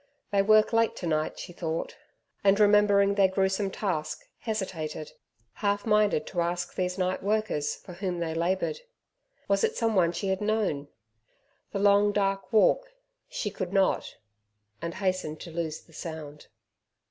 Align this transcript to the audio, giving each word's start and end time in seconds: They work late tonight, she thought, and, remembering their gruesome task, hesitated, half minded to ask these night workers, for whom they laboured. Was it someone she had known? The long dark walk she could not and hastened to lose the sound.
They 0.31 0.41
work 0.41 0.73
late 0.73 0.95
tonight, 0.95 1.37
she 1.37 1.53
thought, 1.53 1.95
and, 2.43 2.59
remembering 2.59 3.13
their 3.13 3.27
gruesome 3.27 3.69
task, 3.69 4.25
hesitated, 4.39 5.11
half 5.61 5.85
minded 5.85 6.25
to 6.25 6.41
ask 6.41 6.73
these 6.73 6.97
night 6.97 7.21
workers, 7.21 7.75
for 7.75 7.93
whom 7.93 8.19
they 8.19 8.33
laboured. 8.33 8.79
Was 9.47 9.63
it 9.63 9.77
someone 9.77 10.11
she 10.11 10.29
had 10.29 10.41
known? 10.41 10.87
The 11.71 11.77
long 11.77 12.11
dark 12.13 12.51
walk 12.51 12.87
she 13.29 13.51
could 13.51 13.73
not 13.73 14.15
and 14.81 14.95
hastened 14.95 15.39
to 15.41 15.51
lose 15.51 15.81
the 15.81 15.93
sound. 15.93 16.47